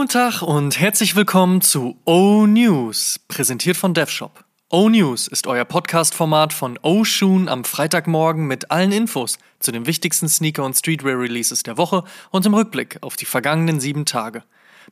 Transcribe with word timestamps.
Guten 0.00 0.12
Tag 0.12 0.40
und 0.40 0.80
herzlich 0.80 1.14
willkommen 1.14 1.60
zu 1.60 1.98
O 2.06 2.46
News, 2.46 3.20
präsentiert 3.28 3.76
von 3.76 3.92
DevShop. 3.92 4.46
O 4.70 4.88
News 4.88 5.28
ist 5.28 5.46
euer 5.46 5.66
Podcast-Format 5.66 6.54
von 6.54 6.78
O 6.80 7.04
Shoon 7.04 7.50
am 7.50 7.64
Freitagmorgen 7.64 8.46
mit 8.46 8.70
allen 8.70 8.92
Infos 8.92 9.38
zu 9.58 9.72
den 9.72 9.84
wichtigsten 9.84 10.26
Sneaker- 10.26 10.64
und 10.64 10.74
Streetwear-Releases 10.74 11.64
der 11.64 11.76
Woche 11.76 12.02
und 12.30 12.46
im 12.46 12.54
Rückblick 12.54 12.96
auf 13.02 13.16
die 13.16 13.26
vergangenen 13.26 13.78
sieben 13.78 14.06
Tage. 14.06 14.42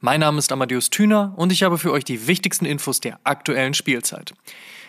Mein 0.00 0.20
Name 0.20 0.40
ist 0.40 0.52
Amadeus 0.52 0.90
Thüner 0.90 1.32
und 1.36 1.52
ich 1.52 1.62
habe 1.62 1.78
für 1.78 1.92
euch 1.92 2.04
die 2.04 2.26
wichtigsten 2.26 2.66
Infos 2.66 3.00
der 3.00 3.18
aktuellen 3.24 3.72
Spielzeit. 3.72 4.34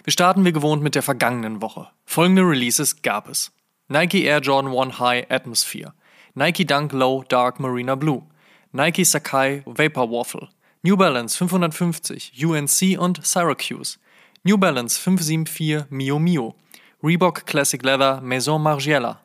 Wir 0.04 0.12
starten 0.12 0.44
wie 0.44 0.52
gewohnt 0.52 0.84
mit 0.84 0.96
der 0.96 1.04
vergangenen 1.04 1.62
Woche. 1.62 1.88
Folgende 2.06 2.42
Releases 2.42 3.04
gab 3.04 3.30
es. 3.30 3.54
Nike 3.88 4.26
Air 4.26 4.42
Jordan 4.42 4.78
1 4.78 5.00
High 5.00 5.32
Atmosphere, 5.32 5.94
Nike 6.34 6.66
Dunk 6.66 6.92
Low 6.92 7.24
Dark 7.30 7.62
Marina 7.62 7.96
Blue, 7.96 8.24
Nike 8.72 9.04
Sakai 9.04 9.64
Vapor 9.66 10.08
Waffle, 10.08 10.48
New 10.84 10.96
Balance 10.96 11.36
550, 11.36 12.34
UNC 12.38 13.00
und 13.00 13.26
Syracuse, 13.26 13.98
New 14.44 14.58
Balance 14.58 14.96
574 14.96 15.88
Mio 15.90 16.20
Mio, 16.20 16.54
Reebok 17.02 17.48
Classic 17.48 17.84
Leather 17.84 18.22
Maison 18.22 18.62
Margiela, 18.62 19.22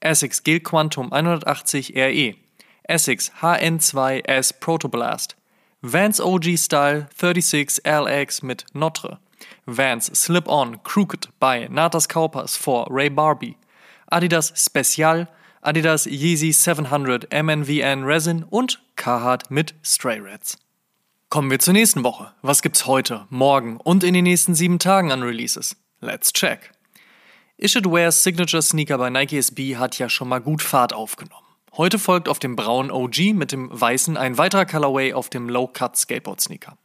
Essex 0.00 0.42
Gel 0.42 0.60
Quantum 0.60 1.12
180 1.12 1.94
RE, 1.94 2.36
Essex 2.88 3.30
HN2S 3.42 4.58
Protoblast, 4.60 5.36
Vans 5.82 6.18
OG 6.18 6.56
Style 6.56 7.08
36 7.14 7.82
LX 7.84 8.42
mit 8.42 8.64
Notre, 8.72 9.18
Vans 9.66 10.06
Slip-On 10.06 10.78
Crooked 10.82 11.28
by 11.38 11.68
Natas 11.68 12.08
Kaupers 12.08 12.56
for 12.56 12.86
Ray 12.88 13.10
Barbie, 13.10 13.58
Adidas 14.10 14.56
Special 14.56 15.28
Adidas 15.66 16.06
Yeezy 16.06 16.52
700 16.52 17.28
MNVN 17.30 18.04
Resin 18.04 18.44
und 18.44 18.80
Carhartt 19.06 19.52
mit 19.52 19.76
Stray 19.84 20.18
Rats. 20.18 20.58
Kommen 21.28 21.48
wir 21.48 21.60
zur 21.60 21.74
nächsten 21.74 22.02
Woche. 22.02 22.32
Was 22.42 22.60
gibt's 22.60 22.86
heute, 22.86 23.28
morgen 23.30 23.76
und 23.76 24.02
in 24.02 24.14
den 24.14 24.24
nächsten 24.24 24.56
sieben 24.56 24.80
Tagen 24.80 25.12
an 25.12 25.22
Releases? 25.22 25.76
Let's 26.00 26.32
check. 26.32 26.72
Ishid 27.56 27.86
Ware's 27.86 28.24
Signature 28.24 28.62
Sneaker 28.62 28.98
bei 28.98 29.08
Nike 29.08 29.38
SB 29.38 29.76
hat 29.76 29.96
ja 30.00 30.08
schon 30.08 30.28
mal 30.28 30.40
gut 30.40 30.60
Fahrt 30.60 30.92
aufgenommen. 30.92 31.46
Heute 31.76 32.00
folgt 32.00 32.28
auf 32.28 32.40
dem 32.40 32.56
braunen 32.56 32.90
OG 32.90 33.32
mit 33.32 33.52
dem 33.52 33.68
weißen 33.70 34.16
ein 34.16 34.38
weiterer 34.38 34.66
Colorway 34.66 35.12
auf 35.12 35.30
dem 35.30 35.48
Low 35.48 35.68
Cut 35.68 35.96
Skateboard 35.96 36.40
Sneaker. 36.40 36.76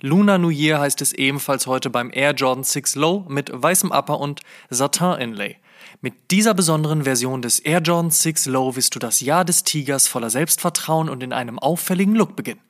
Luna 0.00 0.38
New 0.38 0.50
Year 0.50 0.80
heißt 0.80 1.00
es 1.02 1.12
ebenfalls 1.12 1.68
heute 1.68 1.88
beim 1.88 2.10
Air 2.12 2.32
Jordan 2.32 2.64
6 2.64 2.96
Low 2.96 3.26
mit 3.28 3.52
weißem 3.54 3.92
Upper 3.92 4.18
und 4.18 4.40
Satin 4.70 5.20
Inlay. 5.20 5.58
Mit 6.00 6.30
dieser 6.30 6.54
besonderen 6.54 7.04
Version 7.04 7.42
des 7.42 7.58
Air 7.58 7.80
Jordan 7.80 8.10
6 8.10 8.46
Low 8.46 8.76
wirst 8.76 8.94
du 8.94 8.98
das 8.98 9.20
Jahr 9.20 9.44
des 9.44 9.64
Tigers 9.64 10.08
voller 10.08 10.30
Selbstvertrauen 10.30 11.08
und 11.08 11.22
in 11.22 11.32
einem 11.32 11.58
auffälligen 11.58 12.14
Look 12.14 12.36
beginnen. 12.36 12.60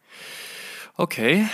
Okay. 0.97 1.49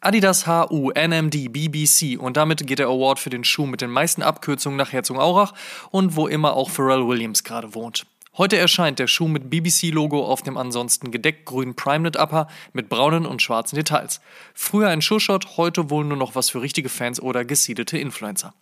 Adidas 0.00 0.46
HU 0.46 0.92
NMD 0.92 1.52
BBC 1.52 2.20
und 2.20 2.36
damit 2.36 2.64
geht 2.66 2.78
der 2.78 2.86
Award 2.86 3.18
für 3.18 3.30
den 3.30 3.42
Schuh 3.42 3.66
mit 3.66 3.80
den 3.80 3.90
meisten 3.90 4.22
Abkürzungen 4.22 4.76
nach 4.76 4.92
Herzogenaurach 4.92 5.54
und 5.90 6.14
wo 6.14 6.28
immer 6.28 6.54
auch 6.54 6.70
Pharrell 6.70 7.08
Williams 7.08 7.42
gerade 7.42 7.74
wohnt. 7.74 8.06
Heute 8.38 8.56
erscheint 8.56 9.00
der 9.00 9.08
Schuh 9.08 9.26
mit 9.26 9.50
BBC-Logo 9.50 10.24
auf 10.24 10.42
dem 10.42 10.56
ansonsten 10.56 11.10
gedeckt 11.10 11.44
grünen 11.46 11.74
Primeknit 11.74 12.16
Upper 12.16 12.46
mit 12.72 12.88
braunen 12.88 13.26
und 13.26 13.42
schwarzen 13.42 13.74
Details. 13.74 14.20
Früher 14.54 14.86
ein 14.86 15.02
Schuhshot, 15.02 15.56
heute 15.56 15.90
wohl 15.90 16.04
nur 16.04 16.16
noch 16.16 16.36
was 16.36 16.48
für 16.48 16.62
richtige 16.62 16.88
Fans 16.88 17.20
oder 17.20 17.44
gesiedelte 17.44 17.98
Influencer. 17.98 18.54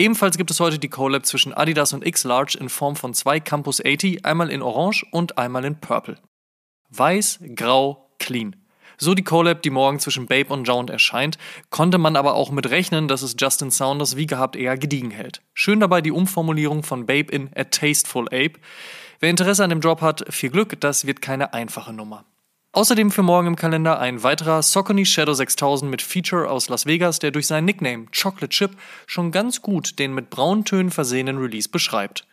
Ebenfalls 0.00 0.38
gibt 0.38 0.52
es 0.52 0.60
heute 0.60 0.78
die 0.78 0.88
Collab 0.88 1.26
zwischen 1.26 1.52
Adidas 1.52 1.92
und 1.92 2.06
X-Large 2.06 2.56
in 2.60 2.68
Form 2.68 2.94
von 2.94 3.14
zwei 3.14 3.40
Campus 3.40 3.84
80, 3.84 4.24
einmal 4.24 4.48
in 4.48 4.62
Orange 4.62 5.04
und 5.10 5.38
einmal 5.38 5.64
in 5.64 5.80
Purple. 5.80 6.16
Weiß, 6.88 7.40
grau, 7.56 8.08
clean. 8.20 8.54
So 8.96 9.14
die 9.14 9.24
Collab, 9.24 9.60
die 9.62 9.70
morgen 9.70 9.98
zwischen 9.98 10.26
Babe 10.26 10.52
und 10.52 10.68
Jound 10.68 10.88
erscheint, 10.88 11.36
konnte 11.70 11.98
man 11.98 12.14
aber 12.14 12.34
auch 12.34 12.52
mit 12.52 12.70
rechnen, 12.70 13.08
dass 13.08 13.22
es 13.22 13.34
Justin 13.36 13.72
Saunders 13.72 14.16
wie 14.16 14.26
gehabt 14.26 14.54
eher 14.54 14.78
gediegen 14.78 15.10
hält. 15.10 15.42
Schön 15.52 15.80
dabei 15.80 16.00
die 16.00 16.12
Umformulierung 16.12 16.84
von 16.84 17.04
Babe 17.04 17.32
in 17.32 17.50
A 17.56 17.64
Tasteful 17.64 18.26
Ape. 18.26 18.60
Wer 19.18 19.30
Interesse 19.30 19.64
an 19.64 19.70
dem 19.70 19.80
Job 19.80 20.00
hat, 20.00 20.24
viel 20.32 20.50
Glück, 20.50 20.80
das 20.80 21.08
wird 21.08 21.20
keine 21.20 21.54
einfache 21.54 21.92
Nummer. 21.92 22.24
Außerdem 22.78 23.10
für 23.10 23.24
morgen 23.24 23.48
im 23.48 23.56
Kalender 23.56 23.98
ein 23.98 24.22
weiterer 24.22 24.62
Saucony 24.62 25.04
Shadow 25.04 25.34
6000 25.34 25.90
mit 25.90 26.00
Feature 26.00 26.48
aus 26.48 26.68
Las 26.68 26.86
Vegas, 26.86 27.18
der 27.18 27.32
durch 27.32 27.48
seinen 27.48 27.64
Nickname 27.64 28.06
Chocolate 28.16 28.50
Chip 28.50 28.76
schon 29.08 29.32
ganz 29.32 29.62
gut 29.62 29.98
den 29.98 30.14
mit 30.14 30.30
braunen 30.30 30.64
Tönen 30.64 30.92
versehenen 30.92 31.38
Release 31.38 31.68
beschreibt. 31.68 32.24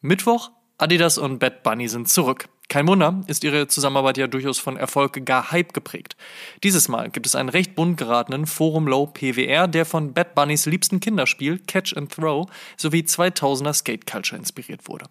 Mittwoch, 0.00 0.52
Adidas 0.78 1.18
und 1.18 1.40
Bad 1.40 1.64
Bunny 1.64 1.88
sind 1.88 2.08
zurück. 2.08 2.48
Kein 2.68 2.86
Wunder, 2.86 3.22
ist 3.26 3.42
ihre 3.42 3.66
Zusammenarbeit 3.66 4.16
ja 4.16 4.28
durchaus 4.28 4.60
von 4.60 4.76
Erfolg, 4.76 5.26
gar 5.26 5.50
Hype 5.50 5.72
geprägt. 5.72 6.16
Dieses 6.62 6.86
Mal 6.86 7.10
gibt 7.10 7.26
es 7.26 7.34
einen 7.34 7.48
recht 7.48 7.74
bunt 7.74 7.96
geratenen 7.96 8.46
Forum 8.46 8.86
Low 8.86 9.06
PWR, 9.06 9.66
der 9.66 9.86
von 9.86 10.12
Bad 10.12 10.36
Bunnys 10.36 10.66
liebsten 10.66 11.00
Kinderspiel 11.00 11.58
Catch 11.66 11.96
and 11.96 12.14
Throw 12.14 12.48
sowie 12.76 13.00
2000er 13.00 13.74
Skate 13.74 14.06
Culture 14.06 14.38
inspiriert 14.38 14.86
wurde. 14.86 15.06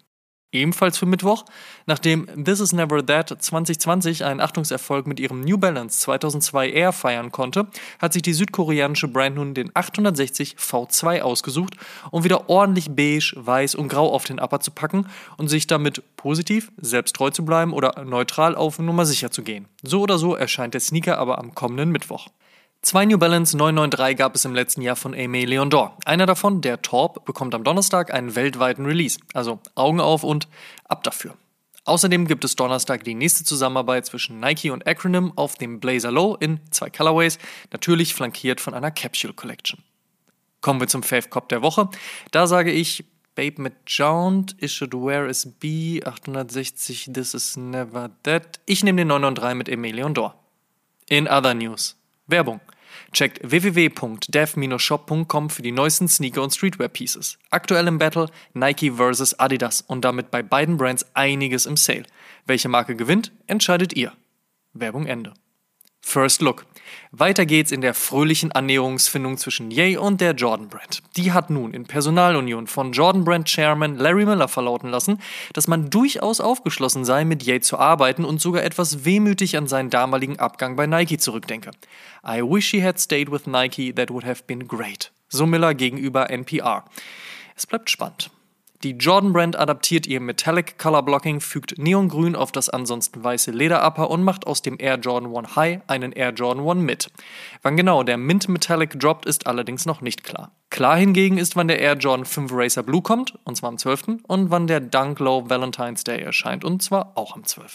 Ebenfalls 0.52 0.98
für 0.98 1.06
Mittwoch, 1.06 1.44
nachdem 1.86 2.26
This 2.44 2.58
Is 2.58 2.72
Never 2.72 3.06
That 3.06 3.28
2020 3.28 4.24
einen 4.24 4.40
Achtungserfolg 4.40 5.06
mit 5.06 5.20
ihrem 5.20 5.42
New 5.42 5.58
Balance 5.58 6.00
2002 6.00 6.70
Air 6.70 6.92
feiern 6.92 7.30
konnte, 7.30 7.68
hat 8.00 8.12
sich 8.12 8.22
die 8.22 8.32
südkoreanische 8.32 9.06
Brand 9.06 9.36
nun 9.36 9.54
den 9.54 9.70
860 9.74 10.56
V2 10.56 11.20
ausgesucht, 11.20 11.76
um 12.10 12.24
wieder 12.24 12.50
ordentlich 12.50 12.90
beige, 12.90 13.32
weiß 13.36 13.76
und 13.76 13.86
grau 13.86 14.12
auf 14.12 14.24
den 14.24 14.40
Upper 14.40 14.58
zu 14.58 14.72
packen 14.72 15.06
und 15.36 15.46
sich 15.46 15.68
damit 15.68 16.02
positiv, 16.16 16.72
selbsttreu 16.78 17.30
zu 17.30 17.44
bleiben 17.44 17.72
oder 17.72 18.04
neutral 18.04 18.56
auf 18.56 18.80
Nummer 18.80 19.06
sicher 19.06 19.30
zu 19.30 19.42
gehen. 19.42 19.66
So 19.84 20.00
oder 20.00 20.18
so 20.18 20.34
erscheint 20.34 20.74
der 20.74 20.80
Sneaker 20.80 21.18
aber 21.18 21.38
am 21.38 21.54
kommenden 21.54 21.90
Mittwoch. 21.92 22.26
Zwei 22.82 23.04
New 23.04 23.18
Balance 23.18 23.54
993 23.58 24.16
gab 24.16 24.34
es 24.34 24.46
im 24.46 24.54
letzten 24.54 24.80
Jahr 24.80 24.96
von 24.96 25.14
Aimé 25.14 25.44
Leon 25.44 25.68
Dor. 25.68 25.98
Einer 26.06 26.24
davon, 26.24 26.62
der 26.62 26.80
Torp, 26.80 27.26
bekommt 27.26 27.54
am 27.54 27.62
Donnerstag 27.62 28.12
einen 28.12 28.34
weltweiten 28.34 28.86
Release. 28.86 29.20
Also 29.34 29.60
Augen 29.74 30.00
auf 30.00 30.24
und 30.24 30.48
ab 30.88 31.02
dafür. 31.04 31.36
Außerdem 31.84 32.26
gibt 32.26 32.42
es 32.42 32.56
Donnerstag 32.56 33.04
die 33.04 33.14
nächste 33.14 33.44
Zusammenarbeit 33.44 34.06
zwischen 34.06 34.40
Nike 34.40 34.70
und 34.70 34.86
Acronym 34.86 35.32
auf 35.36 35.56
dem 35.56 35.78
Blazer 35.78 36.10
Low 36.10 36.36
in 36.40 36.58
zwei 36.70 36.88
Colorways, 36.88 37.38
natürlich 37.70 38.14
flankiert 38.14 38.60
von 38.62 38.72
einer 38.72 38.90
Capsule 38.90 39.34
Collection. 39.34 39.82
Kommen 40.62 40.80
wir 40.80 40.88
zum 40.88 41.02
Fave 41.02 41.28
Cop 41.28 41.48
der 41.50 41.62
Woche. 41.62 41.88
Da 42.30 42.46
sage 42.46 42.70
ich 42.70 43.04
Babe 43.34 43.60
mit 43.60 43.74
Jound, 43.86 44.56
Issued 44.58 44.94
Where 44.94 45.28
is 45.28 45.46
B, 45.58 46.02
860 46.02 47.10
This 47.12 47.34
is 47.34 47.56
Never 47.56 48.10
That. 48.22 48.60
Ich 48.66 48.82
nehme 48.84 48.98
den 48.98 49.08
993 49.08 49.56
mit 49.56 49.68
Emilion 49.68 50.14
Dor. 50.14 50.34
In 51.08 51.28
other 51.28 51.54
news. 51.54 51.99
Werbung. 52.30 52.60
Checkt 53.12 53.40
www.dev-shop.com 53.42 55.50
für 55.50 55.62
die 55.62 55.72
neuesten 55.72 56.08
Sneaker 56.08 56.42
und 56.42 56.54
Streetwear-Pieces. 56.54 57.38
Aktuell 57.50 57.88
im 57.88 57.98
Battle 57.98 58.28
Nike 58.54 58.92
vs. 58.92 59.38
Adidas 59.38 59.82
und 59.82 60.04
damit 60.04 60.30
bei 60.30 60.42
beiden 60.42 60.76
Brands 60.76 61.06
einiges 61.14 61.66
im 61.66 61.76
Sale. 61.76 62.04
Welche 62.46 62.68
Marke 62.68 62.96
gewinnt, 62.96 63.32
entscheidet 63.46 63.94
ihr. 63.94 64.12
Werbung 64.72 65.06
Ende. 65.06 65.34
First 66.00 66.42
Look. 66.42 66.64
Weiter 67.12 67.44
geht's 67.44 67.72
in 67.72 67.80
der 67.80 67.94
fröhlichen 67.94 68.52
Annäherungsfindung 68.52 69.36
zwischen 69.36 69.70
Ye 69.70 69.96
und 69.96 70.20
der 70.20 70.32
Jordan 70.32 70.68
Brand. 70.68 71.02
Die 71.16 71.32
hat 71.32 71.50
nun 71.50 71.74
in 71.74 71.84
Personalunion 71.84 72.66
von 72.66 72.92
Jordan 72.92 73.24
Brand 73.24 73.48
Chairman 73.48 73.96
Larry 73.96 74.24
Miller 74.24 74.48
verlauten 74.48 74.90
lassen, 74.90 75.20
dass 75.52 75.68
man 75.68 75.90
durchaus 75.90 76.40
aufgeschlossen 76.40 77.04
sei, 77.04 77.24
mit 77.24 77.42
Ye 77.42 77.60
zu 77.60 77.78
arbeiten 77.78 78.24
und 78.24 78.40
sogar 78.40 78.62
etwas 78.62 79.04
wehmütig 79.04 79.56
an 79.56 79.66
seinen 79.66 79.90
damaligen 79.90 80.38
Abgang 80.38 80.76
bei 80.76 80.86
Nike 80.86 81.18
zurückdenke. 81.18 81.70
I 82.26 82.42
wish 82.42 82.70
he 82.70 82.82
had 82.82 83.00
stayed 83.00 83.30
with 83.30 83.46
Nike, 83.46 83.92
that 83.92 84.10
would 84.10 84.24
have 84.24 84.42
been 84.46 84.66
great. 84.66 85.10
So 85.28 85.46
Miller 85.46 85.74
gegenüber 85.74 86.30
NPR. 86.30 86.84
Es 87.56 87.66
bleibt 87.66 87.90
spannend. 87.90 88.30
Die 88.82 88.92
Jordan 88.92 89.34
Brand 89.34 89.58
adaptiert 89.58 90.06
ihr 90.06 90.20
Metallic 90.20 90.78
Color 90.78 91.02
Blocking, 91.02 91.42
fügt 91.42 91.76
Neongrün 91.76 92.34
auf 92.34 92.50
das 92.50 92.70
ansonsten 92.70 93.22
weiße 93.22 93.50
Lederupper 93.50 94.08
und 94.08 94.22
macht 94.22 94.46
aus 94.46 94.62
dem 94.62 94.76
Air 94.78 94.96
Jordan 94.96 95.36
1 95.36 95.54
High 95.54 95.80
einen 95.86 96.12
Air 96.12 96.30
Jordan 96.30 96.66
1 96.66 96.80
Mid. 96.80 97.10
Wann 97.60 97.76
genau 97.76 98.04
der 98.04 98.16
Mint 98.16 98.48
Metallic 98.48 98.98
droppt, 98.98 99.26
ist 99.26 99.46
allerdings 99.46 99.84
noch 99.84 100.00
nicht 100.00 100.24
klar. 100.24 100.52
Klar 100.70 100.96
hingegen 100.96 101.36
ist, 101.36 101.56
wann 101.56 101.68
der 101.68 101.78
Air 101.78 101.98
Jordan 101.98 102.24
5 102.24 102.50
Racer 102.54 102.82
Blue 102.82 103.02
kommt, 103.02 103.38
und 103.44 103.54
zwar 103.54 103.68
am 103.68 103.76
12. 103.76 104.20
und 104.26 104.50
wann 104.50 104.66
der 104.66 104.80
Dunk 104.80 105.18
Low 105.18 105.50
Valentine's 105.50 106.02
Day 106.02 106.22
erscheint, 106.22 106.64
und 106.64 106.82
zwar 106.82 107.12
auch 107.16 107.36
am 107.36 107.44
12. 107.44 107.74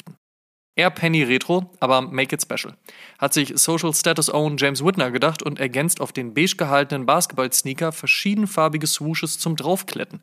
Eher 0.75 0.89
Penny 0.89 1.23
Retro, 1.23 1.71
aber 1.79 2.01
make 2.01 2.35
it 2.35 2.41
special. 2.41 2.75
Hat 3.17 3.33
sich 3.33 3.53
Social 3.55 3.93
Status 3.93 4.33
Own 4.33 4.57
James 4.57 4.83
Whitner 4.83 5.09
gedacht 5.09 5.41
und 5.41 5.57
ergänzt 5.59 6.01
auf 6.01 6.11
den 6.11 6.33
beige 6.33 6.57
gehaltenen 6.57 7.05
Basketball-Sneaker 7.05 7.93
verschiedenfarbige 7.93 8.85
Swooshes 8.85 9.39
zum 9.39 9.55
Draufkletten. 9.55 10.21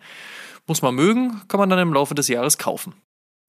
Muss 0.66 0.82
man 0.82 0.94
mögen, 0.94 1.40
kann 1.48 1.58
man 1.58 1.70
dann 1.70 1.78
im 1.78 1.94
Laufe 1.94 2.14
des 2.14 2.28
Jahres 2.28 2.58
kaufen. 2.58 2.94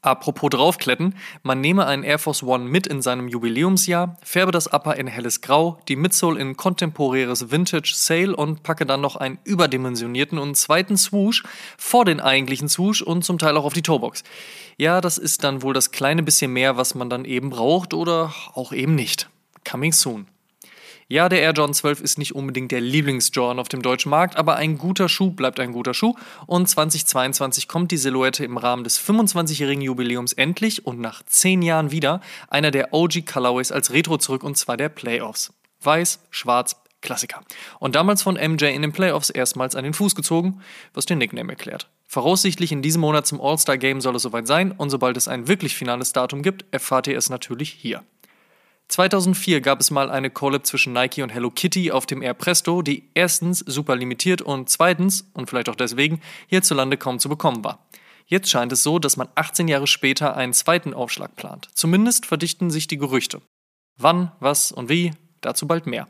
Apropos 0.04 0.50
draufkletten, 0.50 1.16
man 1.44 1.62
nehme 1.62 1.86
einen 1.86 2.04
Air 2.04 2.20
Force 2.20 2.44
One 2.44 2.66
mit 2.66 2.88
in 2.88 3.02
seinem 3.02 3.30
Jubiläumsjahr, 3.30 4.18
färbe 4.22 4.52
das 4.52 4.68
Upper 4.68 4.98
in 4.98 5.08
helles 5.08 5.40
Grau, 5.40 5.80
die 5.88 5.96
Midsole 5.96 6.42
in 6.42 6.58
kontemporäres 6.58 7.52
Vintage 7.52 7.94
Sail 7.96 8.34
und 8.34 8.64
packe 8.64 8.86
dann 8.86 9.00
noch 9.00 9.16
einen 9.16 9.40
überdimensionierten 9.46 10.40
und 10.40 10.56
zweiten 10.56 10.98
Swoosh 10.98 11.44
vor 11.78 12.04
den 12.04 12.20
eigentlichen 12.20 12.68
Swoosh 12.68 13.02
und 13.02 13.24
zum 13.24 13.40
Teil 13.40 13.56
auch 13.56 13.64
auf 13.64 13.74
die 13.74 13.82
Toebox. 13.82 14.26
Ja, 14.78 15.00
das 15.00 15.18
ist 15.18 15.46
dann 15.46 15.62
wohl 15.62 15.74
das 15.74 15.92
kleine 15.92 16.22
bisschen 16.22 16.52
mehr, 16.52 16.76
was 16.76 16.96
man 16.96 17.10
dann 17.10 17.24
eben 17.24 17.50
braucht 17.50 17.94
oder 17.94 18.34
auch 18.56 18.74
eben 18.74 18.96
nicht. 18.96 19.30
Coming 19.64 19.94
soon. 19.94 20.33
Ja, 21.08 21.30
der 21.30 21.42
Air 21.42 21.52
Jordan 21.52 21.74
12 21.74 22.02
ist 22.02 22.18
nicht 22.18 22.36
unbedingt 22.36 22.72
der 22.72 22.82
Lieblings-Jordan 22.82 23.60
auf 23.60 23.68
dem 23.68 23.82
deutschen 23.82 24.10
Markt, 24.10 24.38
aber 24.38 24.56
ein 24.56 24.78
guter 24.78 25.10
Schuh 25.10 25.32
bleibt 25.32 25.60
ein 25.60 25.74
guter 25.74 25.94
Schuh 25.94 26.16
und 26.46 26.68
2022 26.68 27.68
kommt 27.68 27.92
die 27.92 27.98
Silhouette 27.98 28.46
im 28.46 28.58
Rahmen 28.58 28.84
des 28.84 29.00
25-jährigen 29.00 29.82
Jubiläums 29.82 30.34
endlich 30.34 30.86
und 30.86 31.00
nach 31.00 31.24
10 31.24 31.62
Jahren 31.62 31.92
wieder 31.92 32.22
einer 32.48 32.72
der 32.72 32.94
OG 32.94 33.26
Colorways 33.26 33.72
als 33.72 33.92
Retro 33.92 34.18
zurück 34.18 34.44
und 34.44 34.58
zwar 34.58 34.78
der 34.78 34.90
Playoffs. 34.90 35.54
Weiß, 35.82 36.20
schwarz, 36.32 36.78
Klassiker. 37.02 37.42
Und 37.80 37.96
damals 37.96 38.24
von 38.24 38.36
MJ 38.36 38.66
in 38.66 38.82
den 38.82 38.94
Playoffs 38.94 39.30
erstmals 39.30 39.76
an 39.76 39.84
den 39.84 39.94
Fuß 39.94 40.16
gezogen, 40.16 40.62
was 40.94 41.06
den 41.06 41.18
Nickname 41.18 41.52
erklärt. 41.52 41.90
Voraussichtlich 42.08 42.72
in 42.72 42.82
diesem 42.82 43.02
Monat 43.02 43.28
zum 43.28 43.42
All-Star 43.42 43.78
Game 43.78 44.00
soll 44.00 44.16
es 44.16 44.24
soweit 44.24 44.48
sein 44.48 44.72
und 44.72 44.90
sobald 44.90 45.18
es 45.18 45.28
ein 45.28 45.48
wirklich 45.48 45.76
finales 45.76 46.14
Datum 46.14 46.42
gibt, 46.42 46.66
erfahrt 46.72 47.08
ihr 47.08 47.18
es 47.18 47.30
natürlich 47.30 47.70
hier. 47.70 48.04
2004 48.90 49.62
gab 49.62 49.80
es 49.80 49.92
mal 49.92 50.12
eine 50.12 50.30
Collab 50.30 50.66
zwischen 50.68 50.94
Nike 50.94 51.24
und 51.24 51.30
Hello 51.30 51.50
Kitty 51.50 51.92
auf 51.92 52.06
dem 52.06 52.22
Air 52.22 52.34
Presto, 52.34 52.82
die 52.82 53.10
erstens 53.14 53.60
super 53.60 53.96
limitiert 53.96 54.42
und 54.42 54.70
zweitens, 54.70 55.30
und 55.34 55.50
vielleicht 55.50 55.70
auch 55.70 55.76
deswegen, 55.76 56.22
hierzulande 56.48 56.98
kaum 56.98 57.20
zu 57.20 57.30
bekommen 57.30 57.64
war. 57.64 57.88
Jetzt 58.26 58.50
scheint 58.50 58.72
es 58.72 58.84
so, 58.84 59.00
dass 59.00 59.18
man 59.18 59.30
18 59.36 59.68
Jahre 59.68 59.88
später 59.88 60.36
einen 60.36 60.54
zweiten 60.54 60.94
Aufschlag 60.94 61.36
plant. 61.36 61.70
Zumindest 61.74 62.26
verdichten 62.26 62.72
sich 62.72 62.88
die 62.88 62.98
Gerüchte. 62.98 63.42
Wann, 63.98 64.32
was 64.40 64.72
und 64.72 64.90
wie, 64.90 65.12
dazu 65.42 65.68
bald 65.68 65.88
mehr. 65.88 66.08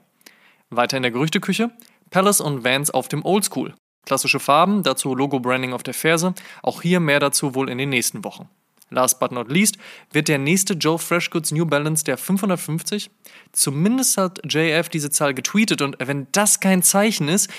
Weiter 0.70 0.98
in 0.98 1.04
der 1.04 1.12
Gerüchteküche, 1.12 1.72
Palace 2.10 2.42
und 2.42 2.64
Vans 2.64 2.92
auf 2.92 3.08
dem 3.08 3.26
Oldschool. 3.26 3.74
Klassische 4.06 4.40
Farben, 4.40 4.84
dazu 4.84 5.16
Logo-Branding 5.16 5.74
auf 5.74 5.84
der 5.84 5.94
Ferse, 5.94 6.34
auch 6.62 6.82
hier 6.82 7.00
mehr 7.00 7.20
dazu 7.20 7.56
wohl 7.56 7.70
in 7.70 7.78
den 7.78 7.90
nächsten 7.90 8.24
Wochen. 8.24 8.50
Last 8.94 9.20
but 9.20 9.32
not 9.32 9.52
least 9.52 9.78
wird 10.12 10.28
der 10.28 10.38
nächste 10.38 10.74
Joe 10.74 10.98
Freshgoods 10.98 11.52
New 11.52 11.66
Balance 11.66 12.04
der 12.04 12.18
550. 12.18 13.10
Zumindest 13.52 14.18
hat 14.18 14.40
JF 14.48 14.90
diese 14.90 15.10
Zahl 15.10 15.34
getweetet 15.34 15.82
und 15.82 15.98
wenn 16.00 16.28
das 16.32 16.60
kein 16.60 16.84
Zeichen 16.84 17.28
ist, 17.28 17.50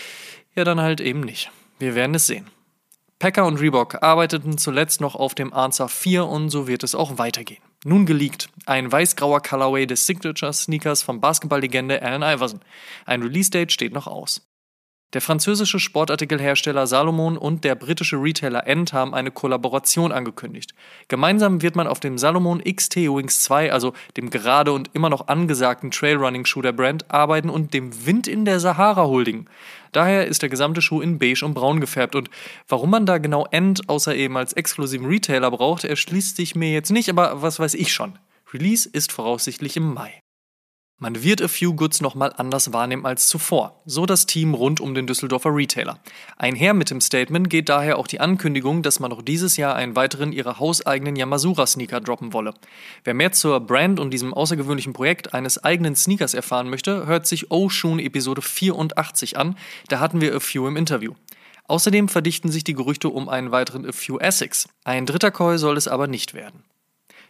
ja 0.54 0.64
dann 0.64 0.80
halt 0.80 1.00
eben 1.00 1.20
nicht. 1.20 1.50
Wir 1.78 1.94
werden 1.94 2.14
es 2.14 2.26
sehen. 2.26 2.46
Packer 3.18 3.46
und 3.46 3.60
Reebok 3.60 4.02
arbeiteten 4.02 4.58
zuletzt 4.58 5.00
noch 5.00 5.14
auf 5.14 5.34
dem 5.34 5.52
Answer 5.52 5.88
4 5.88 6.26
und 6.26 6.50
so 6.50 6.66
wird 6.66 6.82
es 6.82 6.94
auch 6.94 7.18
weitergehen. 7.18 7.62
Nun 7.84 8.06
geleakt, 8.06 8.48
ein 8.66 8.90
weiß-grauer 8.90 9.40
Colorway 9.40 9.86
des 9.86 10.06
Signature-Sneakers 10.06 11.02
von 11.02 11.20
Basketballlegende 11.20 12.02
Allen 12.02 12.22
Iverson. 12.22 12.60
Ein 13.06 13.22
Release-Date 13.22 13.72
steht 13.72 13.92
noch 13.92 14.06
aus. 14.06 14.46
Der 15.14 15.20
französische 15.20 15.78
Sportartikelhersteller 15.78 16.88
Salomon 16.88 17.38
und 17.38 17.62
der 17.62 17.76
britische 17.76 18.16
Retailer 18.16 18.66
End 18.66 18.92
haben 18.92 19.14
eine 19.14 19.30
Kollaboration 19.30 20.10
angekündigt. 20.10 20.74
Gemeinsam 21.06 21.62
wird 21.62 21.76
man 21.76 21.86
auf 21.86 22.00
dem 22.00 22.18
Salomon 22.18 22.60
XT 22.64 22.96
Wings 22.96 23.42
2, 23.42 23.72
also 23.72 23.92
dem 24.16 24.28
gerade 24.30 24.72
und 24.72 24.90
immer 24.92 25.10
noch 25.10 25.28
angesagten 25.28 25.92
Trailrunning-Schuh 25.92 26.62
der 26.62 26.72
Brand, 26.72 27.08
arbeiten 27.12 27.48
und 27.48 27.74
dem 27.74 28.06
Wind 28.06 28.26
in 28.26 28.44
der 28.44 28.58
Sahara 28.58 29.06
huldigen. 29.06 29.48
Daher 29.92 30.26
ist 30.26 30.42
der 30.42 30.48
gesamte 30.48 30.82
Schuh 30.82 31.00
in 31.00 31.20
beige 31.20 31.44
und 31.44 31.54
braun 31.54 31.78
gefärbt 31.78 32.16
und 32.16 32.28
warum 32.66 32.90
man 32.90 33.06
da 33.06 33.18
genau 33.18 33.46
End 33.52 33.88
außer 33.88 34.16
eben 34.16 34.36
als 34.36 34.52
exklusiven 34.52 35.06
Retailer 35.06 35.52
braucht, 35.52 35.84
erschließt 35.84 36.34
sich 36.34 36.56
mir 36.56 36.72
jetzt 36.72 36.90
nicht, 36.90 37.08
aber 37.08 37.40
was 37.40 37.60
weiß 37.60 37.74
ich 37.74 37.92
schon. 37.92 38.18
Release 38.52 38.88
ist 38.92 39.12
voraussichtlich 39.12 39.76
im 39.76 39.94
Mai. 39.94 40.23
Man 40.98 41.24
wird 41.24 41.42
A 41.42 41.48
Few 41.48 41.74
Goods 41.74 42.00
nochmal 42.00 42.32
anders 42.36 42.72
wahrnehmen 42.72 43.04
als 43.04 43.26
zuvor, 43.26 43.82
so 43.84 44.06
das 44.06 44.26
Team 44.26 44.54
rund 44.54 44.80
um 44.80 44.94
den 44.94 45.08
Düsseldorfer 45.08 45.50
Retailer. 45.52 45.98
Einher 46.36 46.72
mit 46.72 46.88
dem 46.88 47.00
Statement 47.00 47.50
geht 47.50 47.68
daher 47.68 47.98
auch 47.98 48.06
die 48.06 48.20
Ankündigung, 48.20 48.82
dass 48.82 49.00
man 49.00 49.10
noch 49.10 49.20
dieses 49.20 49.56
Jahr 49.56 49.74
einen 49.74 49.96
weiteren 49.96 50.32
ihrer 50.32 50.60
hauseigenen 50.60 51.16
Yamasura-Sneaker 51.16 52.00
droppen 52.00 52.32
wolle. 52.32 52.54
Wer 53.02 53.14
mehr 53.14 53.32
zur 53.32 53.58
Brand 53.58 53.98
und 53.98 54.12
diesem 54.12 54.32
außergewöhnlichen 54.32 54.92
Projekt 54.92 55.34
eines 55.34 55.62
eigenen 55.62 55.96
Sneakers 55.96 56.32
erfahren 56.32 56.70
möchte, 56.70 57.06
hört 57.06 57.26
sich 57.26 57.50
Oshun 57.50 57.98
Episode 57.98 58.40
84 58.40 59.36
an, 59.36 59.58
da 59.88 59.98
hatten 59.98 60.20
wir 60.20 60.34
A 60.36 60.38
Few 60.38 60.64
im 60.68 60.76
Interview. 60.76 61.14
Außerdem 61.66 62.08
verdichten 62.08 62.52
sich 62.52 62.62
die 62.62 62.74
Gerüchte 62.74 63.08
um 63.08 63.28
einen 63.28 63.50
weiteren 63.50 63.84
A 63.84 63.92
Few 63.92 64.18
Essex. 64.18 64.68
Ein 64.84 65.06
dritter 65.06 65.32
Koi 65.32 65.58
soll 65.58 65.76
es 65.76 65.88
aber 65.88 66.06
nicht 66.06 66.34
werden. 66.34 66.62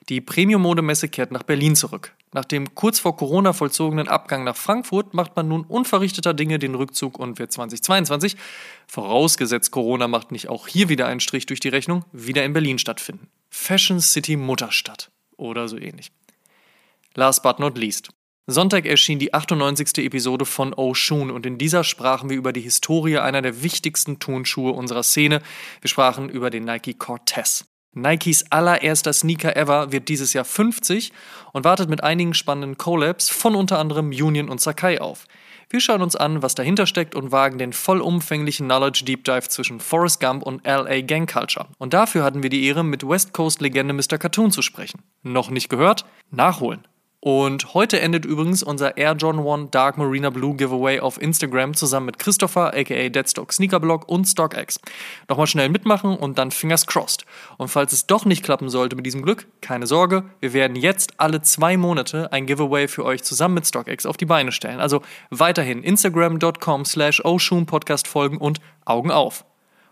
Die 0.09 0.21
Premium-Modemesse 0.21 1.09
kehrt 1.09 1.33
nach 1.33 1.43
Berlin 1.43 1.77
zurück. 1.77 2.15
Nach 2.33 2.45
dem 2.45 2.75
kurz 2.75 2.99
vor 2.99 3.17
Corona 3.17 3.53
vollzogenen 3.53 4.09
Abgang 4.09 4.45
nach 4.45 4.57
Frankfurt 4.57 5.15
macht 5.15 5.37
man 5.37 5.49
nun 5.49 5.63
unverrichteter 5.63 6.35
Dinge 6.35 6.59
den 6.59 6.75
Rückzug 6.75 7.19
und 7.19 7.39
wird 7.39 7.53
2022, 7.53 8.37
vorausgesetzt 8.87 9.71
Corona 9.71 10.09
macht 10.09 10.33
nicht 10.33 10.49
auch 10.49 10.69
hier 10.69 10.89
wieder 10.89 11.07
einen 11.07 11.21
Strich 11.21 11.47
durch 11.47 11.61
die 11.61 11.69
Rechnung, 11.69 12.05
wieder 12.13 12.45
in 12.45 12.53
Berlin 12.53 12.79
stattfinden. 12.79 13.29
Fashion 13.51 14.01
City 14.01 14.37
Mutterstadt 14.37 15.11
oder 15.37 15.69
so 15.69 15.79
ähnlich. 15.79 16.11
Last 17.15 17.43
but 17.43 17.59
not 17.61 17.79
least. 17.79 18.11
Sonntag 18.47 18.85
erschien 18.85 19.19
die 19.19 19.33
98. 19.33 20.05
Episode 20.05 20.45
von 20.45 20.75
Oshun 20.75 21.31
und 21.31 21.47
in 21.47 21.57
dieser 21.57 21.83
sprachen 21.83 22.29
wir 22.29 22.37
über 22.37 22.53
die 22.53 22.61
Historie 22.61 23.19
einer 23.19 23.41
der 23.41 23.63
wichtigsten 23.63 24.19
Turnschuhe 24.19 24.73
unserer 24.73 25.03
Szene. 25.03 25.41
Wir 25.81 25.89
sprachen 25.89 26.29
über 26.29 26.51
den 26.51 26.65
Nike 26.65 26.93
Cortez. 26.93 27.65
Nikes 27.95 28.51
allererster 28.51 29.13
Sneaker 29.13 29.57
ever 29.57 29.93
wird 29.93 30.09
dieses 30.09 30.33
Jahr 30.33 30.45
50 30.45 31.13
und 31.53 31.65
wartet 31.65 31.89
mit 31.89 32.03
einigen 32.03 32.35
spannenden 32.35 32.77
Collabs 32.77 33.31
von 33.31 33.55
unter 33.55 33.79
anderem 33.79 34.09
Union 34.09 34.49
und 34.49 34.61
Sakai 34.61 35.01
auf. 35.01 35.27
Wir 35.71 35.81
schauen 35.81 36.03
uns 36.03 36.15
an, 36.15 36.43
was 36.43 36.55
dahinter 36.55 36.87
steckt 36.87 37.15
und 37.15 37.33
wagen 37.33 37.59
den 37.59 37.73
vollumfänglichen 37.73 38.67
Knowledge 38.67 39.05
Deep 39.05 39.25
Dive 39.25 39.49
zwischen 39.49 39.81
Forrest 39.81 40.21
Gump 40.21 40.43
und 40.43 40.65
LA 40.67 41.01
Gang 41.01 41.31
Culture. 41.31 41.67
Und 41.79 41.95
dafür 41.95 42.23
hatten 42.23 42.43
wir 42.43 42.51
die 42.51 42.67
Ehre, 42.67 42.85
mit 42.85 43.09
West 43.09 43.33
Coast 43.33 43.61
Legende 43.61 43.95
Mr. 43.95 44.19
Cartoon 44.19 44.51
zu 44.51 44.63
sprechen. 44.63 45.03
Noch 45.23 45.51
nicht 45.51 45.69
gehört? 45.69 46.05
Nachholen. 46.31 46.87
Und 47.25 47.73
heute 47.73 48.01
endet 48.01 48.27
übrigens 48.27 48.63
unser 48.63 48.99
Air 48.99 49.15
John 49.15 49.49
1 49.49 49.71
Dark 49.71 49.97
Marina 49.97 50.29
Blue 50.29 50.55
Giveaway 50.55 51.01
auf 51.01 51.19
Instagram 51.19 51.73
zusammen 51.73 52.05
mit 52.05 52.19
Christopher, 52.19 52.75
aka 52.75 53.09
Deadstock 53.09 53.51
Sneakerblog 53.51 54.07
und 54.11 54.27
StockX. 54.27 54.79
Nochmal 55.31 55.47
schnell 55.47 55.71
mitmachen 55.71 56.19
und 56.19 56.37
dann 56.37 56.51
Fingers 56.51 56.87
crossed. 56.87 57.25
Und 57.57 57.69
falls 57.69 57.95
es 57.95 58.07
doch 58.07 58.27
nicht 58.27 58.45
klappen 58.45 58.69
sollte 58.69 58.95
mit 58.95 59.07
diesem 59.07 59.23
Glück, 59.23 59.47
keine 59.63 59.87
Sorge, 59.87 60.25
wir 60.41 60.53
werden 60.53 60.77
jetzt 60.77 61.15
alle 61.17 61.41
zwei 61.41 61.79
Monate 61.79 62.31
ein 62.31 62.45
Giveaway 62.45 62.89
für 62.89 63.07
euch 63.07 63.23
zusammen 63.23 63.55
mit 63.55 63.67
StockX 63.67 64.05
auf 64.05 64.19
die 64.19 64.27
Beine 64.27 64.53
stellen. 64.53 64.81
Also 64.81 65.01
weiterhin 65.31 65.83
Instagram.com 65.83 66.85
slash 66.85 67.23
Podcast 67.65 68.07
folgen 68.07 68.37
und 68.37 68.61
Augen 68.85 69.11
auf. 69.11 69.47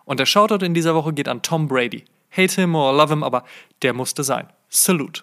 Und 0.05 0.21
der 0.21 0.27
Shoutout 0.27 0.63
in 0.63 0.75
dieser 0.75 0.95
Woche 0.95 1.15
geht 1.15 1.29
an 1.29 1.41
Tom 1.41 1.67
Brady. 1.67 2.05
Hate 2.31 2.61
him 2.61 2.75
or 2.75 2.93
love 2.93 3.09
him, 3.09 3.23
aber 3.23 3.45
der 3.81 3.95
musste 3.95 4.23
sein. 4.23 4.49
Salute. 4.69 5.23